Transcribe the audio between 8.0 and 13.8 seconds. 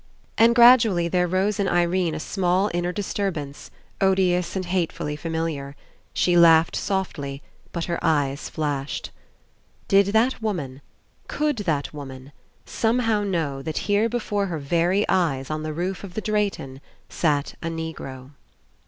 eyes flashed. Did that woman, could that woman, somehow know that